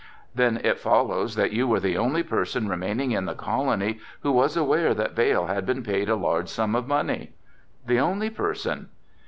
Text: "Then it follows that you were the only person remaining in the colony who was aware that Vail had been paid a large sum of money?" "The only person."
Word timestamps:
"Then 0.33 0.59
it 0.63 0.79
follows 0.79 1.35
that 1.35 1.51
you 1.51 1.67
were 1.67 1.79
the 1.79 1.95
only 1.95 2.23
person 2.23 2.67
remaining 2.67 3.11
in 3.11 3.25
the 3.25 3.35
colony 3.35 3.99
who 4.21 4.31
was 4.31 4.57
aware 4.57 4.95
that 4.95 5.15
Vail 5.15 5.45
had 5.45 5.63
been 5.63 5.83
paid 5.83 6.09
a 6.09 6.15
large 6.15 6.49
sum 6.49 6.73
of 6.73 6.87
money?" 6.87 7.33
"The 7.85 7.99
only 7.99 8.31
person." 8.31 8.89